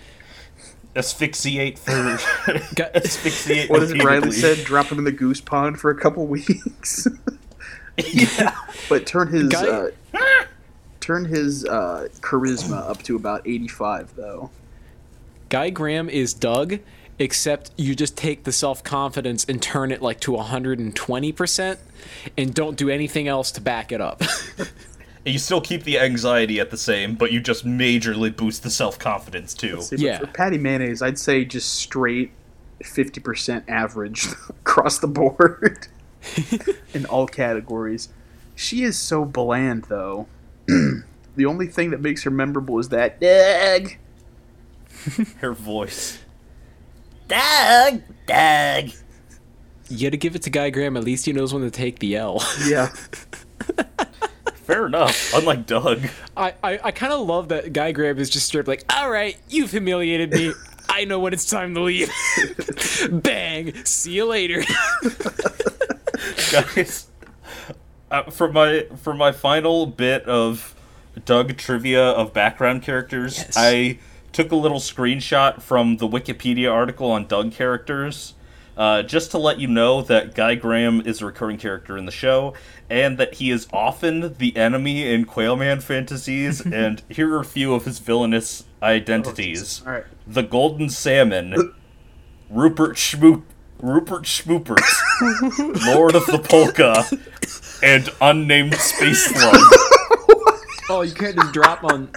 [0.96, 1.92] Asphyxiate for.
[2.74, 4.64] Got- asphyxiate What does Riley said?
[4.64, 7.06] Drop him in the goose pond for a couple weeks.
[8.12, 8.54] yeah.
[8.88, 9.90] but turn his uh,
[11.00, 14.50] turn his uh, charisma up to about 85 though
[15.50, 16.78] Guy Graham is Doug,
[17.18, 21.78] except you just take the self confidence and turn it like to 120%
[22.38, 24.22] and don't do anything else to back it up.
[25.26, 28.98] You still keep the anxiety at the same, but you just majorly boost the self
[28.98, 29.80] confidence too.
[29.82, 30.18] See, Yeah.
[30.18, 32.30] for Patti Mayonnaise i'd say just straight
[32.82, 35.88] 50% average across the board
[36.94, 38.08] in all categories
[38.56, 40.26] she is so bland though
[40.66, 43.92] the only thing that makes her memorable is that Doug.
[45.40, 46.18] Her voice.
[47.28, 48.00] Doug!
[48.26, 48.90] Doug!
[49.88, 52.16] you gotta give it to Guy Graham, at least he knows when to take the
[52.16, 52.42] L.
[52.66, 52.90] yeah
[54.70, 55.34] Fair enough.
[55.34, 56.08] Unlike Doug.
[56.36, 59.72] I, I, I kind of love that Guy Graham is just stripped like, alright, you've
[59.72, 60.52] humiliated me.
[60.88, 62.08] I know when it's time to leave.
[63.10, 63.74] Bang!
[63.84, 64.62] See you later.
[66.52, 67.08] guys.
[68.10, 70.74] Uh, for my for my final bit of
[71.24, 73.54] Doug trivia of background characters, Yes.
[73.56, 73.98] I
[74.32, 78.34] took a little screenshot from the Wikipedia article on Doug characters,
[78.76, 82.12] uh, just to let you know that Guy Graham is a recurring character in the
[82.12, 82.54] show,
[82.88, 86.60] and that he is often the enemy in Quailman fantasies.
[86.64, 91.74] and here are a few of his villainous identities: all right the Golden Salmon,
[92.48, 93.42] Rupert Schmoop,
[93.80, 97.04] Rupert Schmoopers, Lord of the Polka,
[97.82, 99.56] and unnamed space slug.
[100.88, 102.10] oh, you can't just drop on.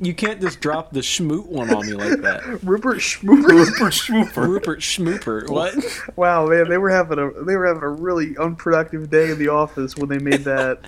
[0.00, 2.42] You can't just drop the schmoot one on me like that.
[2.64, 4.48] rupert schmooper Rupert Schmooper.
[4.48, 5.48] Rupert Schmooper.
[5.50, 5.74] What?
[6.16, 9.48] wow man they were having a they were having a really unproductive day in the
[9.48, 10.80] office when they made that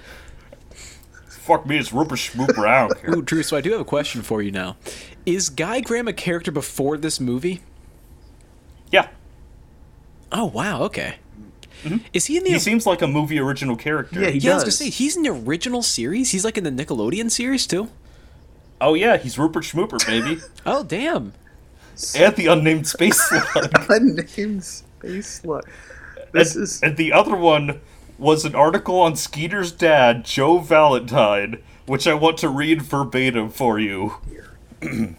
[1.29, 2.67] Fuck me, it's Rupert Schmooper.
[2.67, 3.15] I don't care.
[3.15, 4.77] Ooh, Drew, so I do have a question for you now.
[5.25, 7.61] Is Guy Graham a character before this movie?
[8.91, 9.07] Yeah,
[10.33, 11.17] Oh, wow, okay.
[11.85, 11.99] Mm-hmm.
[12.13, 12.51] Is he in the.
[12.51, 14.21] he seems like a movie original character.
[14.21, 14.79] Yeah, he yeah, I was does.
[14.79, 16.33] gonna say, he's in the original series?
[16.33, 17.89] He's like in the Nickelodeon series, too?
[18.81, 21.33] Oh yeah, he's Rupert Schmooper, baby, Oh, damn.
[22.17, 23.71] and the unnamed space slug.
[23.91, 25.65] unnamed space slug
[26.33, 27.81] this and, is and the other one
[28.19, 33.79] was an article on Skeeter's dad, Joe Valentine, which I want to read verbatim for
[33.79, 34.15] you.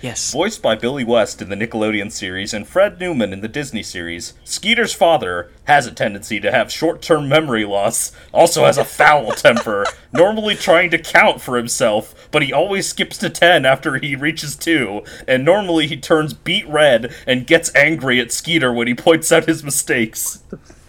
[0.00, 0.32] Yes.
[0.32, 4.34] Voiced by Billy West in the Nickelodeon series and Fred Newman in the Disney series,
[4.44, 9.32] Skeeter's father has a tendency to have short term memory loss, also has a foul
[9.32, 14.14] temper, normally trying to count for himself, but he always skips to 10 after he
[14.14, 18.94] reaches 2, and normally he turns beet red and gets angry at Skeeter when he
[18.94, 20.44] points out his mistakes.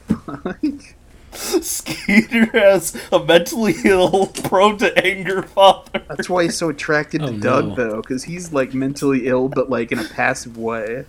[1.61, 6.03] Skeeter has a mentally ill, prone to anger father.
[6.07, 7.75] That's why he's so attracted to Oh, Doug, no.
[7.75, 11.05] though, because he's like mentally ill, but like in a passive way.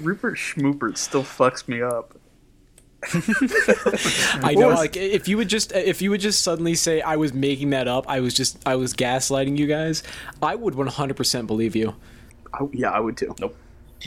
[0.00, 2.14] Rupert Schmoopert still fucks me up.
[4.44, 7.32] I know, like, if you would just, if you would just suddenly say I was
[7.32, 10.02] making that up, I was just, I was gaslighting you guys,
[10.42, 11.94] I would 100% believe you.
[12.52, 13.34] I, yeah, I would too.
[13.40, 13.56] Nope.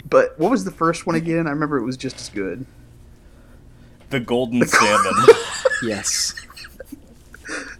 [0.09, 1.47] But what was the first one again?
[1.47, 2.65] I remember it was just as good.
[4.13, 5.25] The golden salmon.
[5.81, 6.35] Yes.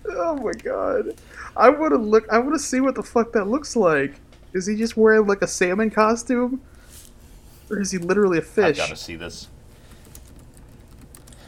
[0.10, 1.16] Oh my god!
[1.56, 2.28] I want to look.
[2.30, 4.16] I want to see what the fuck that looks like.
[4.52, 6.60] Is he just wearing like a salmon costume?
[7.70, 8.78] Or is he literally a fish?
[8.80, 9.48] I gotta see this.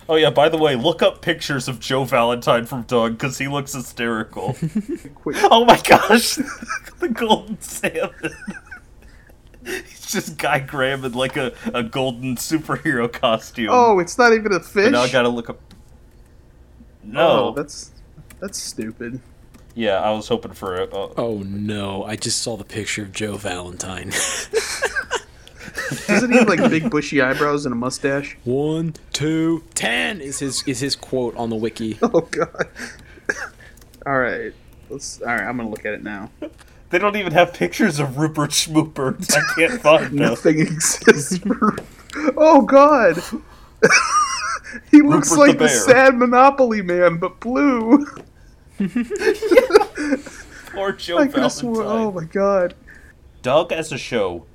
[0.08, 3.48] Oh yeah, by the way, look up pictures of Joe Valentine from Doug because he
[3.48, 4.56] looks hysterical.
[5.50, 6.36] Oh my gosh,
[7.00, 8.36] the golden salmon.
[9.88, 13.70] He's just Guy Graham in like a, a golden superhero costume.
[13.72, 14.92] Oh, it's not even a But fish.
[14.92, 15.60] now I gotta look up.
[17.08, 17.92] Oh, No, that's
[18.40, 19.20] that's stupid.
[19.74, 20.94] yeah, I was hoping for it.
[20.94, 22.04] Uh, Oh no!
[22.04, 24.12] I just saw the picture of Joe Valentine.
[26.08, 28.38] Doesn't he have like big bushy eyebrows and a mustache?
[28.44, 31.98] One, two, ten is his is his quote on the wiki.
[32.02, 32.68] Oh god.
[34.06, 34.54] all right,
[34.90, 35.22] let's.
[35.22, 36.30] All right, I'm gonna look at it now.
[36.90, 39.36] They don't even have pictures of Rupert Schmoopert.
[39.38, 40.16] I can't find them.
[40.16, 41.40] Nothing exists.
[41.40, 41.76] For...
[42.38, 43.18] Oh god.
[44.92, 48.06] he looks Rupert like the the, sad Monopoly man, but blue.
[50.76, 51.28] Or Joe I.
[51.28, 51.76] Valentine.
[51.78, 52.76] Oh my god.
[53.42, 54.46] Doug as a show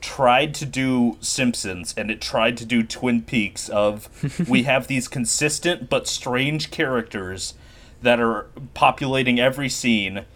[0.00, 4.08] tried to do Simpsons and it tried to do Twin Peaks of
[4.48, 7.54] we have these consistent but strange characters
[8.02, 10.26] that are populating every scene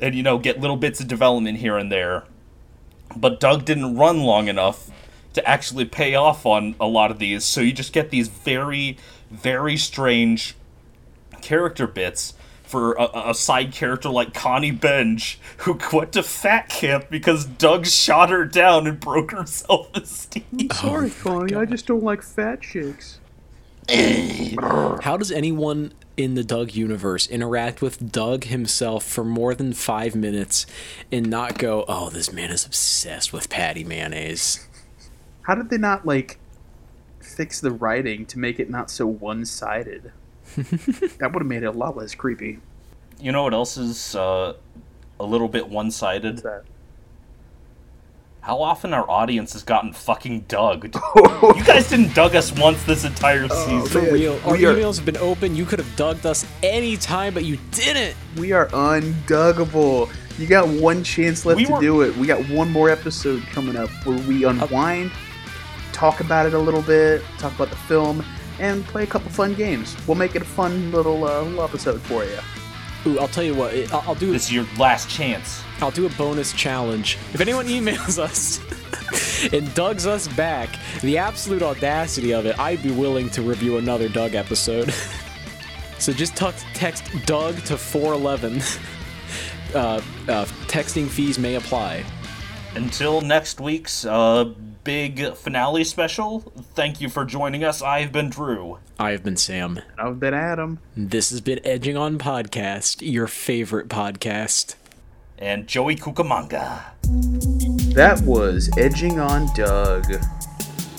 [0.00, 2.24] and you know get little bits of development here and there.
[3.16, 4.90] But Doug didn't run long enough
[5.34, 8.96] to actually pay off on a lot of these, so you just get these very
[9.30, 10.54] very strange
[11.40, 12.34] character bits
[12.68, 17.86] for a, a side character like Connie Benge, who went to fat camp because Doug
[17.86, 20.44] shot her down and broke her self esteem.
[20.52, 21.54] I'm Sorry, oh Connie.
[21.54, 23.20] I just don't like fat chicks.
[23.90, 30.16] How does anyone in the Doug universe interact with Doug himself for more than five
[30.16, 30.66] minutes
[31.12, 34.66] and not go, "Oh, this man is obsessed with Patti Mayonnaise"?
[35.42, 36.38] How did they not like
[37.20, 40.12] fix the writing to make it not so one-sided?
[40.56, 42.58] that would have made it a lot less creepy.
[43.20, 44.54] You know what else is uh,
[45.20, 46.42] a little bit one sided?
[48.40, 48.46] What's that?
[48.46, 50.94] How often our audience has gotten fucking dugged?
[51.58, 53.86] you guys didn't dug us once this entire season.
[53.86, 55.54] For man, real, our we are- emails have been open.
[55.56, 58.16] You could have dugged us any time, but you didn't.
[58.36, 60.10] We are unduggable.
[60.38, 62.16] You got one chance left We to were- do it.
[62.16, 65.10] We got one more episode coming up where we unwind,
[65.92, 68.24] talk about it a little bit, talk about the film,
[68.60, 69.96] and play a couple fun games.
[70.06, 72.38] We'll make it a fun little, uh, little episode for you.
[73.06, 73.74] Ooh, I'll tell you what.
[73.92, 74.32] I'll, I'll do.
[74.32, 75.62] This is your last chance.
[75.80, 77.18] I'll do a bonus challenge.
[77.32, 78.60] If anyone emails us
[79.52, 80.68] and Doug's us back,
[81.00, 84.92] the absolute audacity of it, I'd be willing to review another Doug episode.
[85.98, 88.60] so just tuck, text Doug to 411.
[89.74, 90.00] Uh, uh,
[90.66, 92.04] texting fees may apply.
[92.74, 94.54] Until next week's uh,
[94.88, 96.40] big finale special,
[96.72, 97.82] thank you for joining us.
[97.82, 98.78] I've been Drew.
[98.98, 99.76] I have been Sam.
[99.76, 100.78] And I've been Adam.
[100.96, 104.76] This has been Edging On Podcast, your favorite podcast.
[105.36, 106.84] And Joey Cucamonga.
[107.92, 110.06] That was Edging on Doug.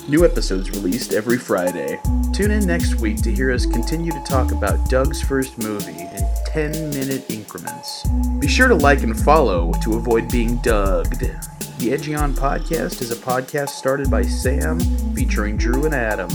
[0.07, 1.99] New episodes released every Friday.
[2.31, 6.23] Tune in next week to hear us continue to talk about Doug's first movie in
[6.45, 8.07] 10 minute increments.
[8.37, 11.59] Be sure to like and follow to avoid being dugged.
[11.80, 14.82] The Edging On podcast is a podcast started by Sam,
[15.15, 16.30] featuring Drew and Adam.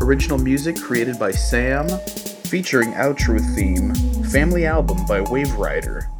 [0.00, 1.88] Original music created by Sam,
[2.44, 3.92] featuring outro theme,
[4.26, 6.13] Family Album by Wave Rider.